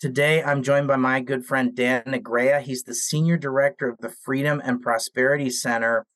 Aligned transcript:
Today, 0.00 0.44
I'm 0.44 0.62
joined 0.62 0.86
by 0.86 0.94
my 0.94 1.18
good 1.18 1.44
friend 1.44 1.74
Dan 1.74 2.04
Negrea. 2.06 2.60
He's 2.60 2.84
the 2.84 2.94
Senior 2.94 3.36
Director 3.36 3.88
of 3.88 3.98
the 3.98 4.14
Freedom 4.24 4.62
and 4.64 4.80
Prosperity 4.80 5.50
Center 5.50 6.06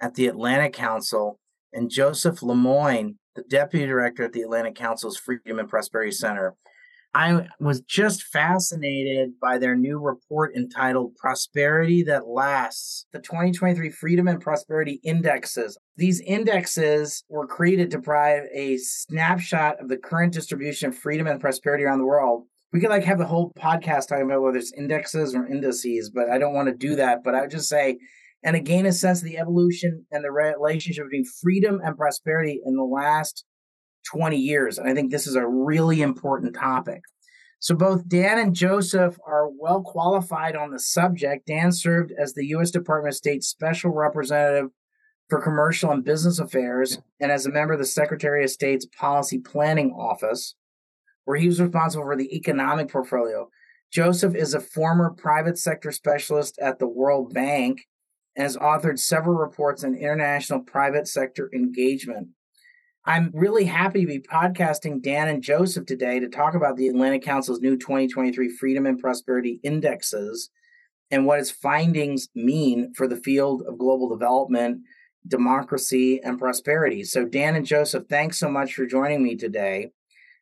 at 0.00 0.14
the 0.14 0.28
Atlantic 0.28 0.72
Council, 0.72 1.40
and 1.72 1.90
Joseph 1.90 2.38
Lemoine, 2.38 3.16
the 3.34 3.42
Deputy 3.42 3.84
Director 3.84 4.22
at 4.22 4.32
the 4.32 4.42
Atlantic 4.42 4.76
Council's 4.76 5.16
Freedom 5.16 5.58
and 5.58 5.68
Prosperity 5.68 6.12
Center. 6.12 6.54
I 7.14 7.48
was 7.58 7.80
just 7.80 8.22
fascinated 8.22 9.32
by 9.40 9.58
their 9.58 9.74
new 9.74 9.98
report 9.98 10.54
entitled 10.54 11.16
Prosperity 11.16 12.04
That 12.04 12.28
Lasts, 12.28 13.06
the 13.12 13.18
2023 13.18 13.90
Freedom 13.90 14.28
and 14.28 14.40
Prosperity 14.40 15.00
Indexes. 15.02 15.76
These 15.96 16.20
indexes 16.20 17.24
were 17.28 17.48
created 17.48 17.90
to 17.90 17.98
provide 17.98 18.44
a 18.54 18.76
snapshot 18.76 19.80
of 19.80 19.88
the 19.88 19.96
current 19.96 20.32
distribution 20.32 20.90
of 20.90 20.96
freedom 20.96 21.26
and 21.26 21.40
prosperity 21.40 21.82
around 21.82 21.98
the 21.98 22.06
world 22.06 22.44
we 22.72 22.80
could 22.80 22.90
like 22.90 23.04
have 23.04 23.18
the 23.18 23.26
whole 23.26 23.52
podcast 23.58 24.08
talking 24.08 24.24
about 24.24 24.42
whether 24.42 24.56
it's 24.56 24.72
indexes 24.72 25.34
or 25.34 25.46
indices, 25.46 26.10
but 26.10 26.30
I 26.30 26.38
don't 26.38 26.54
want 26.54 26.68
to 26.68 26.74
do 26.74 26.96
that. 26.96 27.22
But 27.22 27.34
I 27.34 27.42
would 27.42 27.50
just 27.50 27.68
say, 27.68 27.98
and 28.42 28.56
again, 28.56 28.86
a 28.86 28.92
sense 28.92 29.20
of 29.20 29.26
the 29.26 29.38
evolution 29.38 30.06
and 30.10 30.24
the 30.24 30.32
relationship 30.32 31.04
between 31.04 31.24
freedom 31.24 31.80
and 31.84 31.96
prosperity 31.96 32.60
in 32.64 32.76
the 32.76 32.82
last 32.82 33.44
20 34.10 34.36
years. 34.36 34.78
And 34.78 34.88
I 34.88 34.94
think 34.94 35.10
this 35.10 35.26
is 35.26 35.36
a 35.36 35.46
really 35.46 36.00
important 36.00 36.54
topic. 36.54 37.02
So 37.60 37.76
both 37.76 38.08
Dan 38.08 38.38
and 38.38 38.54
Joseph 38.54 39.18
are 39.24 39.48
well 39.48 39.82
qualified 39.82 40.56
on 40.56 40.72
the 40.72 40.80
subject. 40.80 41.46
Dan 41.46 41.70
served 41.70 42.12
as 42.18 42.32
the 42.32 42.46
U.S. 42.46 42.72
Department 42.72 43.12
of 43.12 43.16
State 43.16 43.44
Special 43.44 43.92
Representative 43.92 44.70
for 45.28 45.40
Commercial 45.40 45.92
and 45.92 46.04
Business 46.04 46.40
Affairs 46.40 46.98
and 47.20 47.30
as 47.30 47.46
a 47.46 47.52
member 47.52 47.74
of 47.74 47.78
the 47.78 47.86
Secretary 47.86 48.42
of 48.42 48.50
State's 48.50 48.86
Policy 48.86 49.38
Planning 49.38 49.92
Office 49.92 50.56
where 51.24 51.36
he 51.36 51.46
was 51.46 51.60
responsible 51.60 52.04
for 52.04 52.16
the 52.16 52.34
economic 52.34 52.88
portfolio. 52.88 53.48
Joseph 53.92 54.34
is 54.34 54.54
a 54.54 54.60
former 54.60 55.10
private 55.10 55.58
sector 55.58 55.92
specialist 55.92 56.58
at 56.58 56.78
the 56.78 56.88
World 56.88 57.34
Bank 57.34 57.86
and 58.36 58.44
has 58.44 58.56
authored 58.56 58.98
several 58.98 59.36
reports 59.36 59.84
on 59.84 59.94
international 59.94 60.60
private 60.60 61.06
sector 61.06 61.50
engagement. 61.54 62.28
I'm 63.04 63.30
really 63.34 63.64
happy 63.64 64.02
to 64.02 64.06
be 64.06 64.20
podcasting 64.20 65.02
Dan 65.02 65.28
and 65.28 65.42
Joseph 65.42 65.86
today 65.86 66.20
to 66.20 66.28
talk 66.28 66.54
about 66.54 66.76
the 66.76 66.88
Atlantic 66.88 67.22
Council's 67.22 67.60
new 67.60 67.76
2023 67.76 68.48
Freedom 68.48 68.86
and 68.86 68.98
Prosperity 68.98 69.60
Indexes 69.62 70.50
and 71.10 71.26
what 71.26 71.40
its 71.40 71.50
findings 71.50 72.28
mean 72.34 72.94
for 72.94 73.06
the 73.06 73.16
field 73.16 73.62
of 73.68 73.76
global 73.76 74.08
development, 74.08 74.82
democracy, 75.28 76.20
and 76.22 76.38
prosperity. 76.38 77.04
So, 77.04 77.26
Dan 77.26 77.54
and 77.54 77.66
Joseph, 77.66 78.04
thanks 78.08 78.38
so 78.38 78.48
much 78.48 78.74
for 78.74 78.86
joining 78.86 79.22
me 79.22 79.36
today. 79.36 79.90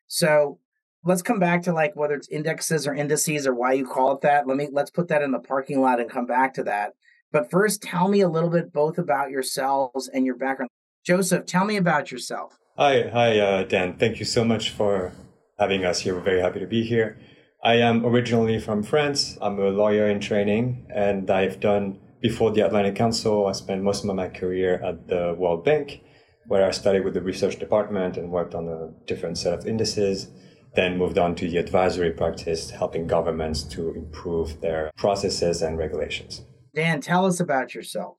So, 0.07 0.59
let's 1.03 1.21
come 1.21 1.39
back 1.39 1.63
to 1.63 1.73
like 1.73 1.95
whether 1.95 2.13
it's 2.13 2.29
indexes 2.29 2.87
or 2.87 2.93
indices 2.93 3.47
or 3.47 3.53
why 3.53 3.73
you 3.73 3.85
call 3.85 4.13
it 4.13 4.21
that. 4.21 4.47
Let 4.47 4.57
me 4.57 4.69
let's 4.71 4.91
put 4.91 5.07
that 5.09 5.21
in 5.21 5.31
the 5.31 5.39
parking 5.39 5.81
lot 5.81 5.99
and 5.99 6.09
come 6.09 6.25
back 6.25 6.53
to 6.55 6.63
that. 6.63 6.91
But 7.31 7.49
first, 7.49 7.81
tell 7.81 8.07
me 8.07 8.21
a 8.21 8.29
little 8.29 8.49
bit 8.49 8.73
both 8.73 8.97
about 8.97 9.31
yourselves 9.31 10.09
and 10.09 10.25
your 10.25 10.35
background. 10.35 10.69
Joseph, 11.05 11.45
tell 11.45 11.65
me 11.65 11.77
about 11.77 12.11
yourself. 12.11 12.57
Hi, 12.77 13.09
hi, 13.09 13.39
uh, 13.39 13.63
Dan. 13.63 13.97
Thank 13.97 14.19
you 14.19 14.25
so 14.25 14.43
much 14.43 14.69
for 14.69 15.13
having 15.57 15.85
us 15.85 15.99
here. 16.01 16.13
We're 16.13 16.21
very 16.21 16.41
happy 16.41 16.59
to 16.59 16.67
be 16.67 16.83
here. 16.83 17.17
I 17.63 17.75
am 17.75 18.05
originally 18.05 18.59
from 18.59 18.83
France. 18.83 19.37
I'm 19.41 19.59
a 19.59 19.69
lawyer 19.69 20.07
in 20.07 20.19
training, 20.19 20.87
and 20.93 21.29
I've 21.29 21.59
done 21.59 21.99
before 22.21 22.51
the 22.51 22.65
Atlantic 22.65 22.95
Council. 22.95 23.47
I 23.47 23.51
spent 23.53 23.83
most 23.83 24.03
of 24.03 24.13
my 24.15 24.27
career 24.27 24.81
at 24.83 25.07
the 25.07 25.35
World 25.37 25.63
Bank, 25.63 26.01
where 26.47 26.65
I 26.65 26.71
studied 26.71 27.05
with 27.05 27.13
the 27.13 27.21
research 27.21 27.57
department 27.57 28.17
and 28.17 28.31
worked 28.31 28.55
on 28.55 28.67
a 28.67 28.89
different 29.05 29.37
set 29.37 29.53
of 29.53 29.67
indices 29.67 30.27
then 30.75 30.97
moved 30.97 31.17
on 31.17 31.35
to 31.35 31.49
the 31.49 31.57
advisory 31.57 32.11
practice, 32.11 32.69
helping 32.69 33.07
governments 33.07 33.63
to 33.63 33.93
improve 33.93 34.61
their 34.61 34.91
processes 34.95 35.61
and 35.61 35.77
regulations. 35.77 36.45
Dan, 36.73 37.01
tell 37.01 37.25
us 37.25 37.39
about 37.39 37.75
yourself. 37.75 38.17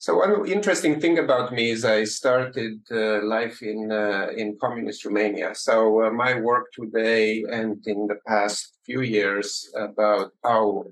So 0.00 0.18
one 0.18 0.46
interesting 0.46 1.00
thing 1.00 1.18
about 1.18 1.52
me 1.52 1.70
is 1.70 1.84
I 1.84 2.04
started 2.04 2.78
uh, 2.90 3.24
life 3.24 3.62
in 3.62 3.90
uh, 3.90 4.28
in 4.36 4.56
communist 4.60 5.04
Romania. 5.04 5.56
So 5.56 6.04
uh, 6.04 6.10
my 6.10 6.38
work 6.40 6.66
today 6.72 7.44
and 7.50 7.84
in 7.84 8.06
the 8.06 8.18
past 8.24 8.74
few 8.86 9.00
years 9.00 9.68
about 9.74 10.30
how 10.44 10.84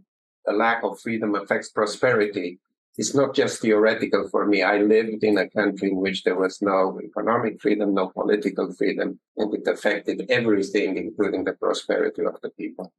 the 0.45 0.53
lack 0.53 0.83
of 0.83 0.99
freedom 0.99 1.37
affects 1.37 1.71
prosperity 1.71 2.59
it's 2.99 3.15
not 3.15 3.35
just 3.35 3.61
theoretical 3.61 4.29
for 4.29 4.47
me. 4.47 4.63
I 4.63 4.79
lived 4.79 5.23
in 5.23 5.37
a 5.37 5.51
country 5.51 5.91
in 5.91 5.97
which 5.97 6.25
there 6.25 6.39
was 6.39 6.63
no 6.63 6.99
economic 7.05 7.61
freedom, 7.61 7.95
no 7.95 8.09
political 8.09 8.73
freedom, 8.73 9.21
and 9.37 9.55
it 9.55 9.67
affected 9.67 10.27
everything, 10.31 10.97
including 10.97 11.45
the 11.45 11.53
prosperity 11.53 12.23
of 12.25 12.41
the 12.43 12.51
people. 12.51 12.93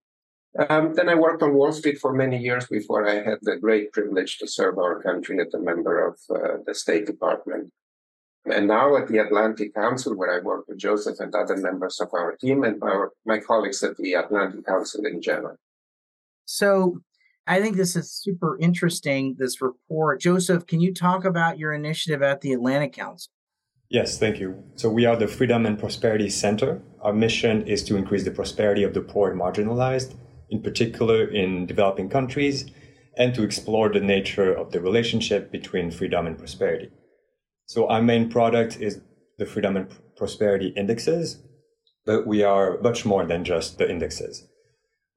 Um, 0.70 0.94
then 0.96 1.10
I 1.10 1.16
worked 1.16 1.44
on 1.44 1.54
Wall 1.54 1.72
Street 1.72 2.00
for 2.00 2.14
many 2.14 2.38
years 2.38 2.68
before 2.68 3.08
I 3.08 3.16
had 3.16 3.40
the 3.42 3.58
great 3.58 3.92
privilege 3.92 4.38
to 4.40 4.48
serve 4.48 4.78
our 4.78 5.02
country 5.02 5.40
as 5.40 5.54
a 5.54 5.60
member 5.60 6.08
of 6.08 6.16
uh, 6.30 6.58
the 6.66 6.74
State 6.74 7.06
Department. 7.06 7.72
And 8.46 8.68
now 8.68 8.96
at 8.96 9.08
the 9.08 9.18
Atlantic 9.18 9.76
Council, 9.76 10.16
where 10.16 10.34
I 10.34 10.44
work 10.44 10.68
with 10.68 10.78
Joseph 10.78 11.20
and 11.20 11.34
other 11.36 11.58
members 11.58 12.00
of 12.00 12.10
our 12.14 12.36
team 12.38 12.64
and 12.64 12.82
our, 12.82 13.12
my 13.26 13.40
colleagues 13.40 13.84
at 13.84 13.98
the 13.98 14.14
Atlantic 14.14 14.66
Council 14.66 15.06
in 15.06 15.22
general. 15.22 15.58
So 16.46 17.02
I 17.48 17.62
think 17.62 17.78
this 17.78 17.96
is 17.96 18.12
super 18.12 18.58
interesting, 18.60 19.36
this 19.40 19.62
report. 19.62 20.20
Joseph, 20.20 20.68
can 20.68 20.82
you 20.82 20.94
talk 20.94 21.24
about 21.24 21.58
your 21.58 21.74
initiative 21.74 22.22
at 22.22 22.42
the 22.42 22.52
Atlantic 22.52 22.92
Council? 22.92 23.32
Yes, 23.90 24.20
thank 24.20 24.38
you. 24.38 24.64
So, 24.76 24.90
we 24.90 25.06
are 25.06 25.16
the 25.16 25.30
Freedom 25.30 25.66
and 25.66 25.80
Prosperity 25.80 26.30
Center. 26.30 26.82
Our 27.02 27.14
mission 27.14 27.66
is 27.66 27.86
to 27.86 27.96
increase 27.96 28.26
the 28.26 28.32
prosperity 28.32 28.84
of 28.84 28.94
the 28.94 29.00
poor 29.00 29.32
and 29.32 29.40
marginalized, 29.40 30.16
in 30.50 30.62
particular 30.62 31.26
in 31.26 31.66
developing 31.66 32.10
countries, 32.10 32.66
and 33.18 33.34
to 33.34 33.44
explore 33.44 33.88
the 33.88 34.02
nature 34.02 34.52
of 34.54 34.74
the 34.74 34.82
relationship 34.82 35.50
between 35.50 35.90
freedom 35.90 36.28
and 36.28 36.38
prosperity. 36.38 36.90
So, 37.66 37.88
our 37.88 38.02
main 38.02 38.30
product 38.30 38.76
is 38.82 39.00
the 39.38 39.46
Freedom 39.46 39.78
and 39.78 39.90
Prosperity 40.18 40.74
Indexes, 40.76 41.42
but 42.06 42.28
we 42.28 42.44
are 42.44 42.78
much 42.82 43.06
more 43.06 43.26
than 43.26 43.46
just 43.46 43.78
the 43.78 43.90
indexes. 43.90 44.46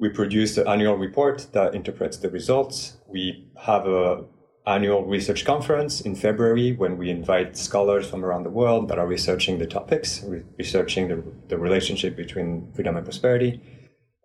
We 0.01 0.09
produce 0.09 0.57
an 0.57 0.67
annual 0.67 0.97
report 0.97 1.49
that 1.53 1.75
interprets 1.75 2.17
the 2.17 2.31
results. 2.31 2.97
We 3.07 3.47
have 3.59 3.87
a 3.87 4.25
annual 4.67 5.05
research 5.05 5.45
conference 5.45 6.01
in 6.01 6.15
February 6.15 6.73
when 6.73 6.97
we 6.97 7.11
invite 7.11 7.57
scholars 7.57 8.09
from 8.09 8.25
around 8.25 8.45
the 8.45 8.51
world 8.51 8.89
that 8.89 8.99
are 8.99 9.07
researching 9.07 9.59
the 9.59 9.67
topics, 9.67 10.23
re- 10.25 10.43
researching 10.59 11.09
the, 11.09 11.23
the 11.49 11.59
relationship 11.59 12.17
between 12.17 12.73
freedom 12.75 12.97
and 12.97 13.05
prosperity. 13.05 13.61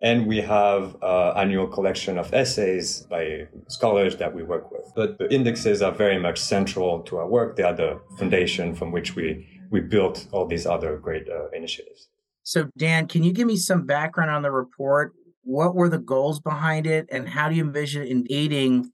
And 0.00 0.26
we 0.26 0.40
have 0.40 0.96
an 1.02 1.36
annual 1.36 1.66
collection 1.66 2.16
of 2.16 2.32
essays 2.32 3.02
by 3.10 3.48
scholars 3.68 4.16
that 4.16 4.34
we 4.34 4.42
work 4.42 4.70
with. 4.70 4.90
But 4.94 5.18
the 5.18 5.30
indexes 5.30 5.82
are 5.82 5.92
very 5.92 6.18
much 6.18 6.38
central 6.38 7.00
to 7.02 7.18
our 7.18 7.28
work. 7.28 7.56
They 7.56 7.64
are 7.64 7.74
the 7.74 8.00
foundation 8.18 8.74
from 8.74 8.92
which 8.92 9.14
we, 9.14 9.46
we 9.70 9.80
built 9.80 10.26
all 10.32 10.46
these 10.46 10.64
other 10.64 10.96
great 10.96 11.28
uh, 11.28 11.50
initiatives. 11.50 12.08
So, 12.44 12.70
Dan, 12.78 13.08
can 13.08 13.22
you 13.22 13.32
give 13.32 13.46
me 13.46 13.56
some 13.56 13.84
background 13.84 14.30
on 14.30 14.42
the 14.42 14.52
report? 14.52 15.12
What 15.46 15.76
were 15.76 15.88
the 15.88 15.98
goals 15.98 16.40
behind 16.40 16.86
it 16.88 17.06
and 17.10 17.28
how 17.28 17.48
do 17.48 17.54
you 17.54 17.64
envision 17.64 18.02
in 18.02 18.26
aiding 18.30 18.90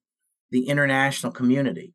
the 0.51 0.69
international 0.69 1.33
community? 1.33 1.95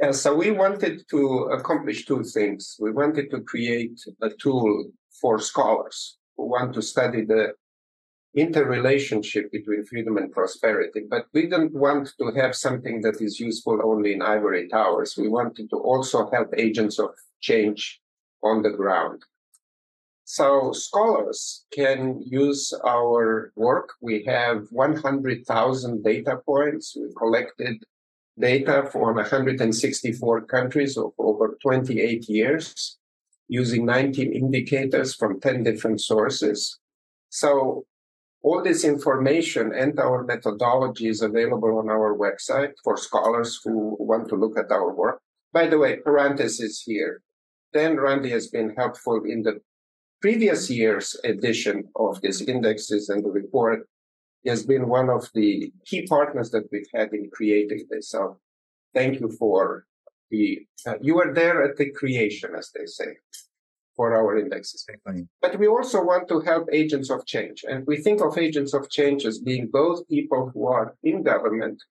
Yeah 0.00 0.12
so 0.12 0.34
we 0.34 0.50
wanted 0.50 1.08
to 1.08 1.20
accomplish 1.56 2.04
two 2.04 2.22
things. 2.22 2.76
We 2.78 2.92
wanted 2.92 3.30
to 3.30 3.40
create 3.40 3.98
a 4.22 4.30
tool 4.42 4.90
for 5.20 5.38
scholars 5.40 6.18
who 6.36 6.44
want 6.50 6.74
to 6.74 6.82
study 6.82 7.24
the 7.24 7.54
interrelationship 8.36 9.50
between 9.50 9.86
freedom 9.86 10.18
and 10.18 10.30
prosperity 10.30 11.00
but 11.08 11.24
we 11.32 11.42
didn't 11.44 11.72
want 11.72 12.12
to 12.18 12.26
have 12.40 12.54
something 12.54 13.00
that 13.00 13.22
is 13.22 13.40
useful 13.40 13.80
only 13.82 14.12
in 14.12 14.20
ivory 14.20 14.68
towers. 14.68 15.16
We 15.16 15.28
wanted 15.28 15.70
to 15.70 15.78
also 15.78 16.30
help 16.30 16.48
agents 16.56 16.98
of 16.98 17.10
change 17.40 18.00
on 18.42 18.62
the 18.62 18.70
ground 18.70 19.22
so 20.28 20.72
scholars 20.72 21.64
can 21.72 22.20
use 22.20 22.74
our 22.86 23.50
work. 23.56 23.94
We 24.02 24.24
have 24.24 24.66
100,000 24.70 26.04
data 26.04 26.36
points. 26.44 26.94
We 26.94 27.08
collected 27.16 27.82
data 28.38 28.90
from 28.92 29.14
164 29.14 30.42
countries 30.42 30.98
of 30.98 31.12
over 31.18 31.56
28 31.62 32.28
years 32.28 32.98
using 33.48 33.86
19 33.86 34.34
indicators 34.34 35.14
from 35.14 35.40
10 35.40 35.62
different 35.62 36.02
sources. 36.02 36.78
So 37.30 37.86
All 38.42 38.62
this 38.62 38.84
information 38.84 39.72
and 39.74 39.98
our 39.98 40.22
methodology 40.24 41.08
is 41.08 41.22
available 41.22 41.78
on 41.78 41.90
our 41.90 42.16
website 42.16 42.72
for 42.84 42.96
scholars 42.96 43.60
who 43.64 43.96
want 43.98 44.28
to 44.28 44.36
look 44.36 44.56
at 44.56 44.70
our 44.70 44.94
work. 44.94 45.20
By 45.52 45.66
the 45.66 45.78
way, 45.78 45.96
parenthesis 45.96 46.82
here. 46.86 47.22
Dan 47.72 47.96
Runde 47.96 48.30
has 48.30 48.46
been 48.46 48.74
helpful 48.76 49.24
in 49.26 49.42
the 49.42 49.60
previous 50.20 50.70
year's 50.70 51.16
edition 51.24 51.84
of 51.96 52.20
these 52.20 52.40
indexes 52.42 53.08
and 53.08 53.24
the 53.24 53.30
report. 53.30 53.88
Has 54.46 54.64
been 54.64 54.88
one 54.88 55.10
of 55.10 55.28
the 55.34 55.70
key 55.84 56.06
partners 56.06 56.50
that 56.52 56.68
we've 56.72 56.86
had 56.94 57.12
in 57.12 57.28
creating 57.30 57.86
this. 57.90 58.10
So 58.10 58.38
thank 58.94 59.20
you 59.20 59.30
for 59.38 59.84
the, 60.30 60.60
uh, 60.86 60.94
you 61.02 61.16
were 61.16 61.34
there 61.34 61.62
at 61.64 61.76
the 61.76 61.90
creation, 61.90 62.54
as 62.56 62.70
they 62.74 62.86
say 62.86 63.16
for 63.98 64.14
our 64.14 64.38
indexes. 64.38 64.86
But 65.42 65.58
we 65.58 65.66
also 65.66 66.02
want 66.02 66.28
to 66.28 66.40
help 66.40 66.68
agents 66.72 67.10
of 67.10 67.26
change. 67.26 67.64
And 67.68 67.84
we 67.86 67.96
think 67.96 68.22
of 68.22 68.38
agents 68.38 68.72
of 68.72 68.88
change 68.88 69.26
as 69.26 69.40
being 69.40 69.66
both 69.66 70.06
people 70.08 70.50
who 70.54 70.68
are 70.68 70.94
in 71.02 71.24
government, 71.24 71.82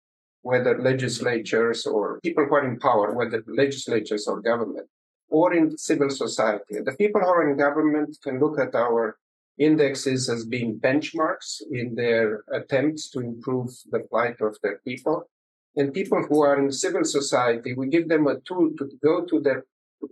whether 0.41 0.81
legislatures 0.81 1.85
or 1.85 2.19
people 2.23 2.45
who 2.45 2.55
are 2.55 2.65
in 2.65 2.79
power, 2.79 3.13
whether 3.13 3.43
legislatures 3.45 4.25
or 4.25 4.41
government, 4.41 4.87
or 5.29 5.53
in 5.53 5.77
civil 5.77 6.09
society. 6.09 6.75
The 6.83 6.95
people 6.97 7.21
who 7.21 7.27
are 7.27 7.49
in 7.49 7.57
government 7.57 8.17
can 8.23 8.39
look 8.39 8.59
at 8.59 8.75
our 8.75 9.17
indexes 9.57 10.29
as 10.29 10.45
being 10.45 10.79
benchmarks 10.79 11.61
in 11.71 11.95
their 11.95 12.43
attempts 12.53 13.09
to 13.09 13.19
improve 13.19 13.71
the 13.91 13.99
plight 13.99 14.39
of 14.41 14.57
their 14.61 14.79
people. 14.85 15.29
And 15.75 15.93
people 15.93 16.23
who 16.27 16.41
are 16.41 16.57
in 16.57 16.71
civil 16.71 17.03
society, 17.03 17.73
we 17.73 17.87
give 17.87 18.07
them 18.07 18.27
a 18.27 18.39
tool 18.41 18.71
to 18.77 18.89
go 19.03 19.25
to 19.25 19.39
their 19.39 19.65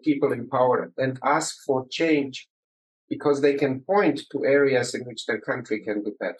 people 0.04 0.32
in 0.32 0.48
power 0.48 0.92
and 0.98 1.20
ask 1.24 1.64
for 1.66 1.88
change 1.90 2.48
because 3.10 3.42
they 3.42 3.54
can 3.54 3.82
point 3.82 4.22
to 4.32 4.46
areas 4.46 4.96
in 4.96 5.02
which 5.02 5.26
their 5.26 5.40
country 5.40 5.80
can 5.80 6.04
do 6.04 6.16
better. 6.20 6.38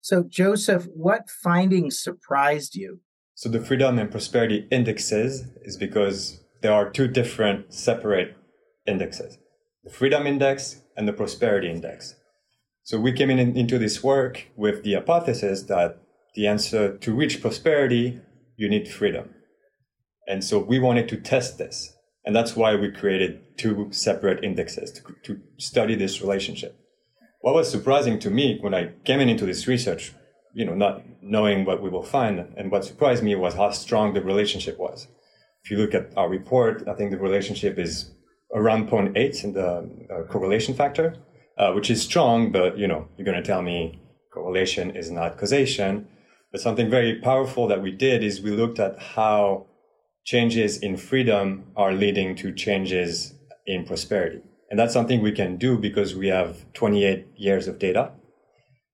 So, 0.00 0.22
Joseph, 0.22 0.86
what 0.94 1.28
findings 1.28 1.98
surprised 1.98 2.76
you? 2.76 3.00
So, 3.34 3.48
the 3.48 3.60
freedom 3.60 3.98
and 3.98 4.10
prosperity 4.10 4.66
indexes 4.70 5.44
is 5.62 5.76
because 5.76 6.40
there 6.60 6.72
are 6.72 6.90
two 6.90 7.08
different 7.08 7.72
separate 7.72 8.36
indexes 8.86 9.38
the 9.84 9.90
freedom 9.90 10.26
index 10.26 10.82
and 10.96 11.06
the 11.06 11.12
prosperity 11.12 11.70
index. 11.70 12.16
So, 12.82 12.98
we 12.98 13.12
came 13.12 13.30
in 13.30 13.38
into 13.38 13.78
this 13.78 14.02
work 14.02 14.48
with 14.56 14.82
the 14.82 14.94
hypothesis 14.94 15.62
that 15.64 15.98
the 16.34 16.46
answer 16.46 16.96
to 16.98 17.14
reach 17.14 17.40
prosperity, 17.40 18.20
you 18.56 18.68
need 18.68 18.88
freedom. 18.88 19.34
And 20.26 20.42
so, 20.42 20.58
we 20.58 20.78
wanted 20.78 21.08
to 21.10 21.16
test 21.16 21.58
this 21.58 21.98
and 22.28 22.36
that's 22.36 22.54
why 22.54 22.74
we 22.74 22.90
created 22.90 23.56
two 23.56 23.88
separate 23.90 24.44
indexes 24.44 24.92
to, 24.92 25.02
to 25.24 25.40
study 25.56 25.94
this 25.94 26.20
relationship. 26.20 26.78
What 27.40 27.54
was 27.54 27.70
surprising 27.70 28.18
to 28.18 28.28
me 28.28 28.58
when 28.60 28.74
I 28.74 28.90
came 29.06 29.20
in 29.20 29.30
into 29.30 29.46
this 29.46 29.66
research, 29.66 30.12
you 30.52 30.66
know, 30.66 30.74
not 30.74 31.02
knowing 31.22 31.64
what 31.64 31.82
we 31.82 31.88
will 31.88 32.02
find, 32.02 32.52
and 32.54 32.70
what 32.70 32.84
surprised 32.84 33.22
me 33.22 33.34
was 33.34 33.54
how 33.54 33.70
strong 33.70 34.12
the 34.12 34.20
relationship 34.20 34.78
was. 34.78 35.08
If 35.64 35.70
you 35.70 35.76
look 35.78 35.94
at 35.94 36.16
our 36.16 36.28
report, 36.28 36.86
I 36.88 36.94
think 36.94 37.10
the 37.10 37.18
relationship 37.18 37.78
is 37.78 38.12
around 38.54 38.88
0.8 38.88 39.44
in 39.44 39.52
the 39.52 40.06
uh, 40.10 40.22
correlation 40.30 40.74
factor, 40.74 41.16
uh, 41.58 41.72
which 41.72 41.90
is 41.90 42.02
strong, 42.02 42.50
but 42.50 42.78
you 42.78 42.86
know, 42.86 43.08
you're 43.16 43.24
going 43.24 43.42
to 43.42 43.46
tell 43.46 43.62
me 43.62 44.00
correlation 44.32 44.96
is 44.96 45.10
not 45.10 45.36
causation. 45.36 46.08
But 46.52 46.60
something 46.60 46.88
very 46.88 47.20
powerful 47.20 47.66
that 47.68 47.82
we 47.82 47.90
did 47.90 48.24
is 48.24 48.40
we 48.40 48.50
looked 48.50 48.78
at 48.78 48.98
how 48.98 49.66
changes 50.24 50.78
in 50.78 50.96
freedom 50.96 51.64
are 51.76 51.92
leading 51.92 52.36
to 52.36 52.52
changes 52.52 53.34
in 53.66 53.84
prosperity. 53.84 54.40
And 54.70 54.78
that's 54.78 54.92
something 54.92 55.22
we 55.22 55.32
can 55.32 55.56
do 55.56 55.78
because 55.78 56.14
we 56.14 56.28
have 56.28 56.70
28 56.74 57.26
years 57.36 57.68
of 57.68 57.78
data. 57.78 58.12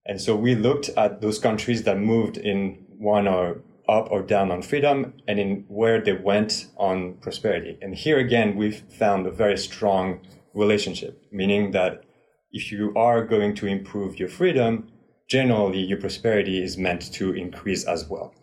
And 0.06 0.20
so 0.20 0.37
we 0.37 0.55
looked 0.55 0.90
at 0.90 1.20
those 1.20 1.38
countries 1.38 1.82
that 1.84 1.99
moved 1.99 2.37
in 2.37 2.84
one 2.99 3.26
or 3.26 3.62
up 3.88 4.08
or 4.10 4.22
down 4.22 4.50
on 4.50 4.62
freedom 4.62 5.14
and 5.28 5.38
in 5.38 5.64
where 5.69 6.00
they 6.00 6.12
went 6.12 6.66
on 6.76 7.14
prosperity. 7.20 7.78
And 7.82 7.94
here 7.94 8.19
again, 8.19 8.56
we've 8.56 8.82
found 8.98 9.26
a 9.26 9.31
very 9.31 9.58
strong 9.58 10.20
relationship, 10.54 11.22
meaning 11.31 11.72
that 11.72 12.04
if 12.52 12.70
you 12.70 12.92
are 12.96 13.25
going 13.25 13.54
to 13.56 13.66
improve 13.66 14.19
your 14.19 14.28
freedom, 14.28 14.88
generally 15.28 15.81
your 15.81 15.98
prosperity 15.98 16.62
is 16.62 16.78
meant 16.78 17.12
to 17.14 17.32
increase 17.34 17.84
as 17.84 18.08
well 18.08 18.34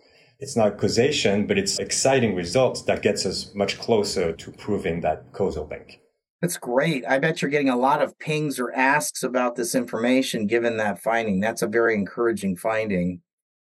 it's 0.41 0.57
not 0.57 0.79
causation, 0.79 1.45
but 1.45 1.59
it's 1.59 1.77
exciting 1.77 2.35
results 2.35 2.81
that 2.83 3.03
gets 3.03 3.25
us 3.27 3.53
much 3.53 3.77
closer 3.77 4.33
to 4.33 4.51
proving 4.51 5.01
that 5.01 5.31
causal 5.33 5.67
link. 5.67 6.01
That's 6.41 6.57
great. 6.57 7.05
I 7.07 7.19
bet 7.19 7.41
you're 7.41 7.51
getting 7.51 7.69
a 7.69 7.77
lot 7.77 8.01
of 8.01 8.17
pings 8.17 8.59
or 8.59 8.73
asks 8.73 9.21
about 9.21 9.55
this 9.55 9.75
information 9.75 10.47
given 10.47 10.77
that 10.77 10.99
finding. 10.99 11.39
That's 11.39 11.61
a 11.61 11.67
very 11.67 11.93
encouraging 11.93 12.57
finding. 12.57 13.21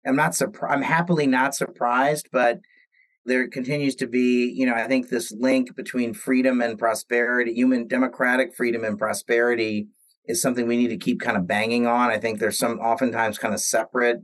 I'm 0.06 0.16
not 0.16 0.34
surprised. 0.34 0.74
I'm 0.74 0.82
happily 0.82 1.26
not 1.26 1.54
surprised, 1.54 2.28
but 2.32 2.60
there 3.26 3.48
continues 3.48 3.94
to 3.96 4.06
be, 4.06 4.52
you 4.54 4.66
know, 4.66 4.74
I 4.74 4.86
think 4.86 5.08
this 5.08 5.32
link 5.32 5.74
between 5.74 6.12
freedom 6.12 6.60
and 6.60 6.78
prosperity, 6.78 7.54
human 7.54 7.86
democratic 7.88 8.54
freedom 8.54 8.84
and 8.84 8.98
prosperity 8.98 9.88
is 10.26 10.42
something 10.42 10.66
we 10.66 10.76
need 10.76 10.88
to 10.88 10.98
keep 10.98 11.20
kind 11.20 11.36
of 11.36 11.46
banging 11.46 11.86
on. 11.86 12.10
I 12.10 12.18
think 12.18 12.38
there's 12.38 12.58
some 12.58 12.78
oftentimes 12.80 13.38
kind 13.38 13.54
of 13.54 13.60
separate 13.60 14.18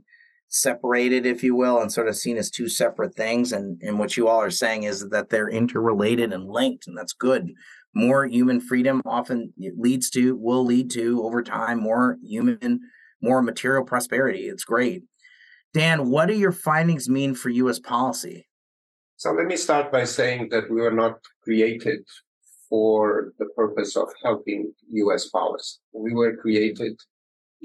separated, 0.51 1.25
if 1.25 1.43
you 1.43 1.55
will, 1.55 1.81
and 1.81 1.91
sort 1.91 2.09
of 2.09 2.15
seen 2.15 2.37
as 2.37 2.51
two 2.51 2.67
separate 2.67 3.15
things. 3.15 3.53
And, 3.53 3.81
and 3.81 3.97
what 3.97 4.17
you 4.17 4.27
all 4.27 4.41
are 4.41 4.51
saying 4.51 4.83
is 4.83 5.09
that 5.09 5.29
they're 5.29 5.49
interrelated 5.49 6.33
and 6.33 6.49
linked, 6.49 6.87
and 6.87 6.97
that's 6.97 7.13
good. 7.13 7.51
More 7.95 8.25
human 8.25 8.59
freedom 8.59 9.01
often 9.05 9.53
leads 9.77 10.09
to, 10.11 10.35
will 10.35 10.65
lead 10.65 10.91
to 10.91 11.23
over 11.23 11.41
time, 11.41 11.79
more 11.79 12.17
human, 12.21 12.81
more 13.21 13.41
material 13.41 13.85
prosperity. 13.85 14.41
It's 14.41 14.65
great. 14.65 15.03
Dan, 15.73 16.09
what 16.09 16.27
do 16.27 16.33
your 16.33 16.51
findings 16.51 17.07
mean 17.07 17.33
for 17.33 17.49
U.S. 17.49 17.79
policy? 17.79 18.47
So 19.15 19.31
let 19.31 19.45
me 19.45 19.55
start 19.55 19.91
by 19.91 20.03
saying 20.03 20.49
that 20.49 20.69
we 20.69 20.81
were 20.81 20.91
not 20.91 21.19
created 21.43 22.03
for 22.67 23.33
the 23.39 23.45
purpose 23.55 23.95
of 23.95 24.09
helping 24.23 24.73
U.S. 24.89 25.29
policy. 25.29 25.77
We 25.93 26.13
were 26.13 26.35
created 26.35 26.99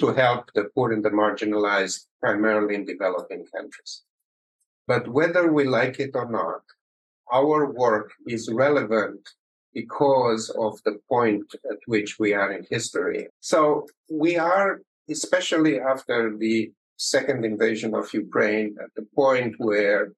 to 0.00 0.12
help 0.12 0.52
the 0.54 0.64
poor 0.74 0.92
and 0.92 1.04
the 1.04 1.10
marginalized, 1.10 2.06
primarily 2.20 2.74
in 2.74 2.84
developing 2.84 3.44
countries. 3.46 4.02
But 4.86 5.08
whether 5.08 5.50
we 5.52 5.64
like 5.64 5.98
it 5.98 6.10
or 6.14 6.30
not, 6.30 6.60
our 7.32 7.72
work 7.72 8.12
is 8.28 8.50
relevant 8.52 9.20
because 9.74 10.50
of 10.50 10.80
the 10.84 10.98
point 11.08 11.44
at 11.70 11.78
which 11.86 12.18
we 12.18 12.32
are 12.34 12.52
in 12.52 12.66
history. 12.70 13.28
So 13.40 13.86
we 14.10 14.36
are, 14.36 14.80
especially 15.10 15.80
after 15.80 16.36
the 16.36 16.70
second 16.96 17.44
invasion 17.44 17.94
of 17.94 18.12
Ukraine, 18.12 18.76
at 18.82 18.90
the 18.96 19.06
point 19.14 19.54
where 19.58 20.12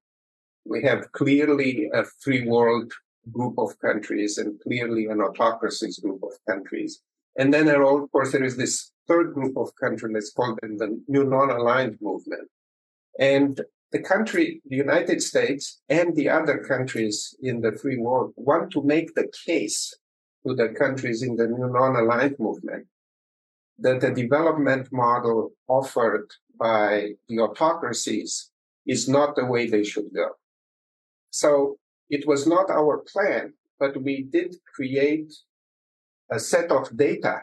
we 0.64 0.82
have 0.82 1.12
clearly 1.12 1.90
a 1.92 2.04
free 2.04 2.46
world 2.46 2.92
group 3.30 3.54
of 3.58 3.78
countries 3.80 4.38
and 4.38 4.60
clearly 4.60 5.06
an 5.06 5.20
autocracies 5.20 5.98
group 5.98 6.22
of 6.22 6.32
countries. 6.48 7.00
And 7.36 7.52
then, 7.52 7.66
there, 7.66 7.82
of 7.82 8.10
course, 8.10 8.32
there 8.32 8.44
is 8.44 8.56
this 8.56 8.90
third 9.06 9.34
group 9.34 9.56
of 9.56 9.70
countries, 9.80 10.12
let's 10.14 10.32
call 10.32 10.56
them 10.60 10.78
the 10.78 11.00
new 11.08 11.24
non-aligned 11.24 11.98
movement. 12.00 12.48
And 13.18 13.60
the 13.90 14.00
country, 14.00 14.60
the 14.66 14.76
United 14.76 15.22
States 15.22 15.80
and 15.88 16.14
the 16.14 16.28
other 16.28 16.58
countries 16.58 17.34
in 17.40 17.60
the 17.60 17.72
free 17.72 17.96
world 17.96 18.32
want 18.36 18.70
to 18.72 18.82
make 18.82 19.14
the 19.14 19.28
case 19.46 19.94
to 20.46 20.54
the 20.54 20.68
countries 20.68 21.22
in 21.22 21.36
the 21.36 21.46
new 21.46 21.68
non-aligned 21.70 22.36
movement 22.38 22.86
that 23.78 24.00
the 24.00 24.10
development 24.10 24.88
model 24.92 25.50
offered 25.68 26.28
by 26.58 27.12
the 27.28 27.38
autocracies 27.38 28.50
is 28.86 29.08
not 29.08 29.36
the 29.36 29.44
way 29.44 29.68
they 29.68 29.84
should 29.84 30.12
go. 30.14 30.30
So 31.30 31.78
it 32.10 32.26
was 32.26 32.46
not 32.46 32.70
our 32.70 33.04
plan, 33.12 33.52
but 33.78 34.02
we 34.02 34.22
did 34.22 34.56
create 34.74 35.32
a 36.30 36.38
set 36.38 36.70
of 36.70 36.96
data 36.96 37.42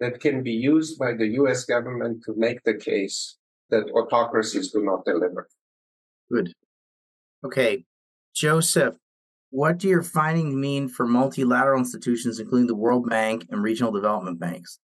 that 0.00 0.20
can 0.20 0.42
be 0.42 0.52
used 0.52 0.98
by 0.98 1.12
the 1.12 1.28
US 1.40 1.64
government 1.64 2.22
to 2.24 2.34
make 2.36 2.62
the 2.64 2.74
case 2.74 3.36
that 3.70 3.90
autocracies 3.92 4.72
do 4.72 4.82
not 4.82 5.04
deliver. 5.04 5.48
Good. 6.30 6.52
Okay. 7.44 7.84
Joseph, 8.34 8.96
what 9.50 9.78
do 9.78 9.88
your 9.88 10.02
findings 10.02 10.54
mean 10.54 10.88
for 10.88 11.06
multilateral 11.06 11.78
institutions, 11.78 12.38
including 12.38 12.68
the 12.68 12.74
World 12.74 13.08
Bank 13.08 13.46
and 13.50 13.62
regional 13.62 13.92
development 13.92 14.38
banks? 14.38 14.78